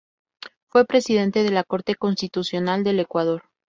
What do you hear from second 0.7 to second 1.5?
Presidente